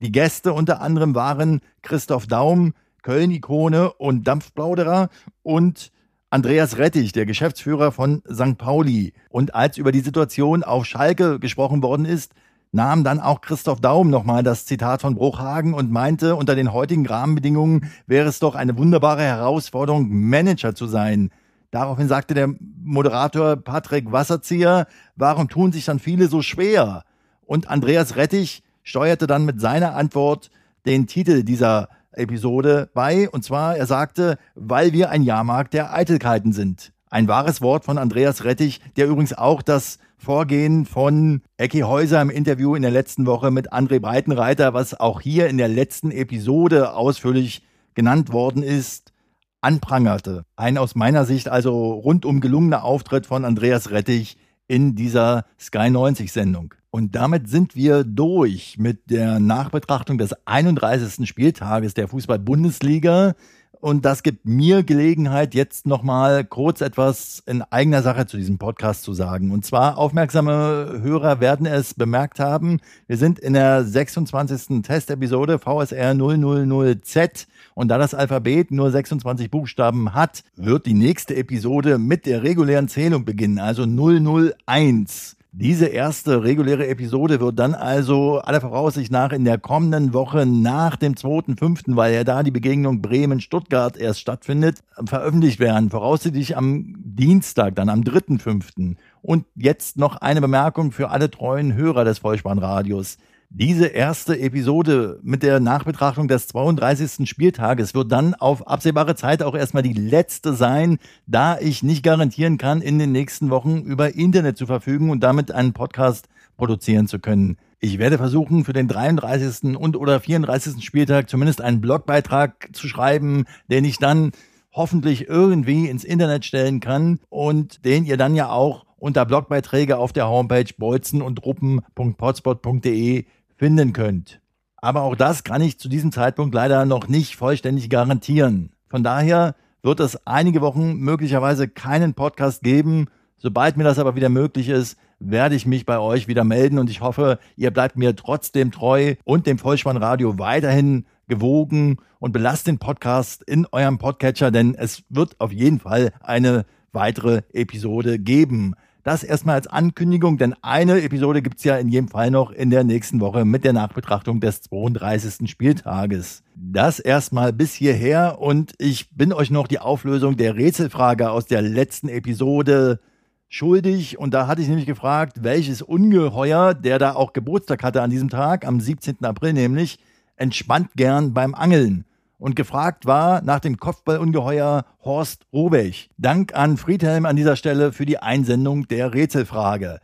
Die 0.00 0.12
Gäste 0.12 0.52
unter 0.52 0.80
anderem 0.80 1.14
waren 1.14 1.60
Christoph 1.82 2.26
Daum, 2.26 2.74
Köln-Ikone 3.02 3.92
und 3.94 4.28
Dampfplauderer 4.28 5.08
und 5.42 5.90
Andreas 6.30 6.76
Rettich, 6.76 7.12
der 7.12 7.26
Geschäftsführer 7.26 7.90
von 7.90 8.22
St. 8.30 8.58
Pauli. 8.58 9.14
Und 9.30 9.54
als 9.54 9.78
über 9.78 9.92
die 9.92 10.00
Situation 10.00 10.62
auf 10.62 10.84
Schalke 10.84 11.38
gesprochen 11.40 11.82
worden 11.82 12.04
ist, 12.04 12.34
nahm 12.70 13.02
dann 13.02 13.18
auch 13.18 13.40
Christoph 13.40 13.80
Daum 13.80 14.10
nochmal 14.10 14.42
das 14.42 14.66
Zitat 14.66 15.00
von 15.00 15.14
Bruchhagen 15.14 15.72
und 15.74 15.90
meinte, 15.90 16.36
unter 16.36 16.54
den 16.54 16.72
heutigen 16.72 17.06
Rahmenbedingungen 17.06 17.90
wäre 18.06 18.28
es 18.28 18.40
doch 18.40 18.54
eine 18.54 18.76
wunderbare 18.76 19.22
Herausforderung, 19.22 20.08
Manager 20.10 20.74
zu 20.74 20.86
sein. 20.86 21.30
Daraufhin 21.70 22.08
sagte 22.08 22.34
der 22.34 22.54
Moderator 22.82 23.56
Patrick 23.56 24.10
Wasserzieher, 24.10 24.86
warum 25.16 25.48
tun 25.48 25.72
sich 25.72 25.84
dann 25.84 25.98
viele 25.98 26.28
so 26.28 26.40
schwer? 26.40 27.04
Und 27.44 27.68
Andreas 27.68 28.16
Rettich 28.16 28.62
steuerte 28.82 29.26
dann 29.26 29.44
mit 29.44 29.60
seiner 29.60 29.94
Antwort 29.94 30.50
den 30.86 31.06
Titel 31.06 31.42
dieser 31.42 31.88
Episode 32.12 32.88
bei. 32.94 33.28
Und 33.28 33.44
zwar, 33.44 33.76
er 33.76 33.86
sagte, 33.86 34.38
weil 34.54 34.92
wir 34.92 35.10
ein 35.10 35.22
Jahrmarkt 35.22 35.74
der 35.74 35.92
Eitelkeiten 35.92 36.52
sind. 36.52 36.92
Ein 37.10 37.28
wahres 37.28 37.60
Wort 37.60 37.84
von 37.84 37.98
Andreas 37.98 38.44
Rettich, 38.44 38.80
der 38.96 39.06
übrigens 39.06 39.32
auch 39.32 39.62
das 39.62 39.98
Vorgehen 40.18 40.84
von 40.84 41.42
Ecki 41.58 41.80
Häuser 41.80 42.20
im 42.20 42.28
Interview 42.28 42.74
in 42.74 42.82
der 42.82 42.90
letzten 42.90 43.24
Woche 43.24 43.50
mit 43.50 43.72
André 43.72 44.00
Breitenreiter, 44.00 44.74
was 44.74 44.98
auch 44.98 45.20
hier 45.20 45.48
in 45.48 45.58
der 45.58 45.68
letzten 45.68 46.10
Episode 46.10 46.92
ausführlich 46.94 47.62
genannt 47.94 48.32
worden 48.32 48.62
ist, 48.62 49.12
anprangerte. 49.60 50.44
Ein 50.56 50.78
aus 50.78 50.94
meiner 50.94 51.24
Sicht 51.24 51.48
also 51.48 51.92
rundum 51.92 52.40
gelungener 52.40 52.84
Auftritt 52.84 53.26
von 53.26 53.44
Andreas 53.44 53.90
Rettich 53.90 54.36
in 54.66 54.94
dieser 54.94 55.44
Sky 55.58 55.90
90 55.90 56.30
Sendung. 56.32 56.74
Und 56.90 57.14
damit 57.14 57.48
sind 57.48 57.74
wir 57.74 58.04
durch 58.04 58.76
mit 58.78 59.10
der 59.10 59.40
Nachbetrachtung 59.40 60.16
des 60.18 60.34
31. 60.46 61.28
Spieltages 61.28 61.94
der 61.94 62.08
Fußball-Bundesliga. 62.08 63.34
Und 63.80 64.04
das 64.04 64.24
gibt 64.24 64.44
mir 64.44 64.82
Gelegenheit, 64.82 65.54
jetzt 65.54 65.86
nochmal 65.86 66.44
kurz 66.44 66.80
etwas 66.80 67.42
in 67.46 67.62
eigener 67.62 68.02
Sache 68.02 68.26
zu 68.26 68.36
diesem 68.36 68.58
Podcast 68.58 69.04
zu 69.04 69.12
sagen. 69.14 69.52
Und 69.52 69.64
zwar 69.64 69.98
aufmerksame 69.98 71.00
Hörer 71.00 71.40
werden 71.40 71.64
es 71.64 71.94
bemerkt 71.94 72.40
haben. 72.40 72.80
Wir 73.06 73.16
sind 73.16 73.38
in 73.38 73.52
der 73.52 73.84
26. 73.84 74.82
Testepisode 74.82 75.60
VSR 75.60 76.12
000Z. 76.12 77.46
Und 77.74 77.88
da 77.88 77.98
das 77.98 78.14
Alphabet 78.14 78.72
nur 78.72 78.90
26 78.90 79.50
Buchstaben 79.50 80.12
hat, 80.12 80.42
wird 80.56 80.86
die 80.86 80.94
nächste 80.94 81.36
Episode 81.36 81.98
mit 81.98 82.26
der 82.26 82.42
regulären 82.42 82.88
Zählung 82.88 83.24
beginnen, 83.24 83.60
also 83.60 83.84
001. 83.84 85.37
Diese 85.52 85.86
erste 85.86 86.44
reguläre 86.44 86.88
Episode 86.88 87.40
wird 87.40 87.58
dann 87.58 87.74
also 87.74 88.38
aller 88.38 88.60
Voraussicht 88.60 89.10
nach 89.10 89.32
in 89.32 89.46
der 89.46 89.56
kommenden 89.56 90.12
Woche 90.12 90.44
nach 90.44 90.96
dem 90.96 91.14
2.5., 91.14 91.96
weil 91.96 92.12
ja 92.12 92.22
da 92.22 92.42
die 92.42 92.50
Begegnung 92.50 93.00
Bremen-Stuttgart 93.00 93.96
erst 93.96 94.20
stattfindet, 94.20 94.80
veröffentlicht 95.06 95.58
werden. 95.58 95.88
Voraussichtlich 95.88 96.54
am 96.54 96.94
Dienstag, 96.98 97.76
dann 97.76 97.88
am 97.88 98.02
3.5. 98.02 98.96
Und 99.22 99.46
jetzt 99.54 99.96
noch 99.96 100.16
eine 100.16 100.42
Bemerkung 100.42 100.92
für 100.92 101.08
alle 101.08 101.30
treuen 101.30 101.72
Hörer 101.72 102.04
des 102.04 102.18
Vollspannradios. 102.18 103.16
Diese 103.50 103.86
erste 103.86 104.38
Episode 104.38 105.20
mit 105.22 105.42
der 105.42 105.58
Nachbetrachtung 105.58 106.28
des 106.28 106.48
32. 106.48 107.26
Spieltages 107.26 107.94
wird 107.94 108.12
dann 108.12 108.34
auf 108.34 108.68
absehbare 108.68 109.16
Zeit 109.16 109.42
auch 109.42 109.54
erstmal 109.54 109.82
die 109.82 109.94
letzte 109.94 110.52
sein, 110.52 110.98
da 111.26 111.58
ich 111.58 111.82
nicht 111.82 112.02
garantieren 112.02 112.58
kann, 112.58 112.82
in 112.82 112.98
den 112.98 113.10
nächsten 113.10 113.48
Wochen 113.48 113.78
über 113.78 114.14
Internet 114.14 114.58
zu 114.58 114.66
verfügen 114.66 115.08
und 115.08 115.20
damit 115.20 115.50
einen 115.50 115.72
Podcast 115.72 116.28
produzieren 116.58 117.08
zu 117.08 117.20
können. 117.20 117.56
Ich 117.80 117.98
werde 117.98 118.18
versuchen, 118.18 118.66
für 118.66 118.74
den 118.74 118.86
33. 118.86 119.78
und 119.78 119.96
oder 119.96 120.20
34. 120.20 120.84
Spieltag 120.84 121.30
zumindest 121.30 121.62
einen 121.62 121.80
Blogbeitrag 121.80 122.68
zu 122.74 122.86
schreiben, 122.86 123.46
den 123.70 123.86
ich 123.86 123.96
dann 123.96 124.32
hoffentlich 124.72 125.26
irgendwie 125.26 125.88
ins 125.88 126.04
Internet 126.04 126.44
stellen 126.44 126.80
kann 126.80 127.18
und 127.30 127.82
den 127.86 128.04
ihr 128.04 128.18
dann 128.18 128.34
ja 128.34 128.50
auch 128.50 128.84
unter 128.98 129.24
Blogbeiträge 129.24 129.96
auf 129.96 130.12
der 130.12 130.28
Homepage 130.28 130.66
bolzen 130.76 131.22
und 131.22 131.44
ruppen.potspot.de 131.44 133.24
finden 133.58 133.92
könnt. 133.92 134.40
Aber 134.76 135.02
auch 135.02 135.16
das 135.16 135.44
kann 135.44 135.60
ich 135.60 135.78
zu 135.78 135.88
diesem 135.88 136.12
Zeitpunkt 136.12 136.54
leider 136.54 136.86
noch 136.86 137.08
nicht 137.08 137.36
vollständig 137.36 137.90
garantieren. 137.90 138.70
Von 138.88 139.02
daher 139.02 139.54
wird 139.82 140.00
es 140.00 140.26
einige 140.26 140.60
Wochen 140.60 140.94
möglicherweise 140.96 141.68
keinen 141.68 142.14
Podcast 142.14 142.62
geben. 142.62 143.08
Sobald 143.36 143.76
mir 143.76 143.84
das 143.84 143.98
aber 143.98 144.16
wieder 144.16 144.28
möglich 144.28 144.68
ist, 144.68 144.96
werde 145.20 145.56
ich 145.56 145.66
mich 145.66 145.84
bei 145.84 145.98
euch 145.98 146.28
wieder 146.28 146.44
melden 146.44 146.78
und 146.78 146.90
ich 146.90 147.00
hoffe, 147.00 147.38
ihr 147.56 147.72
bleibt 147.72 147.96
mir 147.96 148.14
trotzdem 148.14 148.70
treu 148.70 149.16
und 149.24 149.46
dem 149.46 149.58
Vollspannradio 149.58 150.38
weiterhin 150.38 151.06
gewogen 151.26 151.98
und 152.20 152.32
belasst 152.32 152.66
den 152.66 152.78
Podcast 152.78 153.42
in 153.42 153.66
eurem 153.70 153.98
Podcatcher, 153.98 154.50
denn 154.50 154.74
es 154.74 155.02
wird 155.08 155.40
auf 155.40 155.52
jeden 155.52 155.80
Fall 155.80 156.12
eine 156.20 156.64
weitere 156.92 157.42
Episode 157.52 158.18
geben. 158.18 158.74
Das 159.04 159.22
erstmal 159.22 159.54
als 159.54 159.66
Ankündigung, 159.66 160.38
denn 160.38 160.54
eine 160.60 161.00
Episode 161.02 161.40
gibt's 161.40 161.64
ja 161.64 161.76
in 161.76 161.88
jedem 161.88 162.08
Fall 162.08 162.30
noch 162.30 162.50
in 162.50 162.70
der 162.70 162.84
nächsten 162.84 163.20
Woche 163.20 163.44
mit 163.44 163.64
der 163.64 163.72
Nachbetrachtung 163.72 164.40
des 164.40 164.62
32. 164.62 165.48
Spieltages. 165.48 166.42
Das 166.54 166.98
erstmal 166.98 167.52
bis 167.52 167.72
hierher 167.72 168.38
und 168.40 168.74
ich 168.78 169.10
bin 169.16 169.32
euch 169.32 169.50
noch 169.50 169.68
die 169.68 169.78
Auflösung 169.78 170.36
der 170.36 170.56
Rätselfrage 170.56 171.30
aus 171.30 171.46
der 171.46 171.62
letzten 171.62 172.08
Episode 172.08 173.00
schuldig. 173.48 174.18
Und 174.18 174.34
da 174.34 174.46
hatte 174.46 174.62
ich 174.62 174.68
nämlich 174.68 174.86
gefragt, 174.86 175.42
welches 175.42 175.80
Ungeheuer, 175.80 176.74
der 176.74 176.98
da 176.98 177.14
auch 177.14 177.32
Geburtstag 177.32 177.82
hatte 177.82 178.02
an 178.02 178.10
diesem 178.10 178.28
Tag, 178.28 178.66
am 178.66 178.80
17. 178.80 179.24
April 179.24 179.52
nämlich, 179.52 179.98
entspannt 180.36 180.90
gern 180.96 181.32
beim 181.32 181.54
Angeln 181.54 182.04
und 182.38 182.56
gefragt 182.56 183.06
war 183.06 183.42
nach 183.42 183.60
dem 183.60 183.78
Kopfballungeheuer 183.78 184.84
Horst 185.04 185.46
Robech. 185.52 186.10
Dank 186.16 186.54
an 186.54 186.76
Friedhelm 186.76 187.26
an 187.26 187.36
dieser 187.36 187.56
Stelle 187.56 187.92
für 187.92 188.06
die 188.06 188.18
Einsendung 188.18 188.88
der 188.88 189.12
Rätselfrage. 189.12 190.00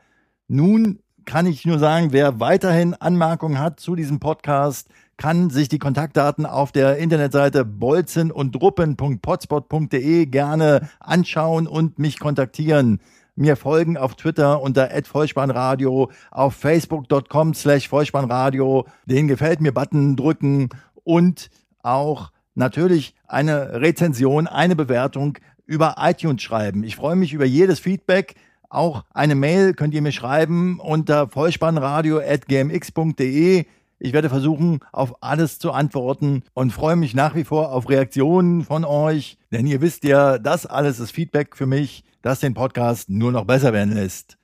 Nun 0.48 0.98
kann 1.24 1.46
ich 1.46 1.64
nur 1.64 1.78
sagen, 1.78 2.12
wer 2.12 2.40
weiterhin 2.40 2.94
Anmerkungen 2.94 3.58
hat 3.58 3.80
zu 3.80 3.94
diesem 3.94 4.20
Podcast, 4.20 4.88
kann 5.16 5.48
sich 5.48 5.68
die 5.68 5.78
Kontaktdaten 5.78 6.44
auf 6.44 6.72
der 6.72 6.98
Internetseite 6.98 7.64
bolzen 7.64 8.30
und 8.30 8.54
druppen.potspot.de 8.54 10.26
gerne 10.26 10.88
anschauen 11.00 11.66
und 11.66 11.98
mich 11.98 12.18
kontaktieren. 12.18 13.00
Mir 13.36 13.56
folgen 13.56 13.96
auf 13.96 14.14
Twitter 14.14 14.60
unter 14.62 14.90
@vollspannradio, 15.04 16.10
auf 16.30 16.54
facebook.com 16.54 17.54
slash 17.54 17.88
vollspannradio, 17.88 18.86
den 19.06 19.28
gefällt 19.28 19.60
mir 19.60 19.72
Button 19.72 20.16
drücken 20.16 20.68
und 21.04 21.50
auch 21.84 22.30
natürlich 22.54 23.14
eine 23.26 23.80
Rezension, 23.80 24.46
eine 24.46 24.76
Bewertung 24.76 25.38
über 25.66 25.96
iTunes 25.98 26.42
schreiben. 26.42 26.84
Ich 26.84 26.96
freue 26.96 27.16
mich 27.16 27.32
über 27.32 27.44
jedes 27.44 27.80
Feedback. 27.80 28.34
Auch 28.68 29.04
eine 29.12 29.34
Mail 29.34 29.74
könnt 29.74 29.94
ihr 29.94 30.02
mir 30.02 30.12
schreiben 30.12 30.78
unter 30.80 31.28
vollspannradio.gmx.de. 31.28 33.64
Ich 34.00 34.12
werde 34.12 34.28
versuchen, 34.28 34.80
auf 34.92 35.22
alles 35.22 35.58
zu 35.58 35.72
antworten 35.72 36.42
und 36.52 36.72
freue 36.72 36.96
mich 36.96 37.14
nach 37.14 37.34
wie 37.34 37.44
vor 37.44 37.72
auf 37.72 37.88
Reaktionen 37.88 38.64
von 38.64 38.84
euch, 38.84 39.38
denn 39.52 39.66
ihr 39.66 39.80
wisst 39.80 40.04
ja, 40.04 40.36
das 40.38 40.66
alles 40.66 41.00
ist 41.00 41.12
Feedback 41.12 41.56
für 41.56 41.66
mich, 41.66 42.04
das 42.20 42.40
den 42.40 42.52
Podcast 42.54 43.08
nur 43.08 43.32
noch 43.32 43.44
besser 43.44 43.72
werden 43.72 43.94
lässt. 43.94 44.36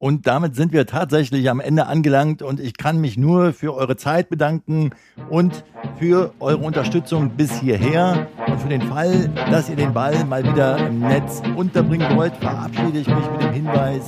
Und 0.00 0.28
damit 0.28 0.54
sind 0.54 0.72
wir 0.72 0.86
tatsächlich 0.86 1.50
am 1.50 1.58
Ende 1.58 1.86
angelangt 1.86 2.40
und 2.40 2.60
ich 2.60 2.76
kann 2.76 3.00
mich 3.00 3.16
nur 3.16 3.52
für 3.52 3.74
eure 3.74 3.96
Zeit 3.96 4.28
bedanken 4.28 4.90
und 5.28 5.64
für 5.98 6.32
eure 6.38 6.58
Unterstützung 6.58 7.30
bis 7.30 7.52
hierher. 7.58 8.28
Und 8.46 8.60
für 8.60 8.68
den 8.68 8.82
Fall, 8.82 9.28
dass 9.50 9.68
ihr 9.68 9.74
den 9.74 9.92
Ball 9.92 10.24
mal 10.24 10.44
wieder 10.44 10.78
im 10.86 11.00
Netz 11.00 11.42
unterbringen 11.56 12.16
wollt, 12.16 12.36
verabschiede 12.36 13.00
ich 13.00 13.08
mich 13.08 13.30
mit 13.32 13.42
dem 13.42 13.52
Hinweis, 13.52 14.04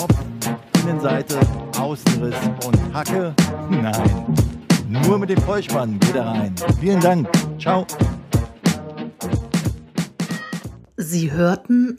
ob 0.00 0.14
Innenseite, 0.80 1.36
Außenriss 1.80 2.36
und 2.64 2.94
Hacke. 2.94 3.34
Nein, 3.70 4.36
nur 4.88 5.18
mit 5.18 5.30
dem 5.30 5.40
Vollspann 5.40 5.98
geht 5.98 6.14
er 6.14 6.26
rein. 6.26 6.54
Vielen 6.80 7.00
Dank. 7.00 7.28
Ciao. 7.58 7.84
Sie 10.96 11.32
hörten 11.32 11.98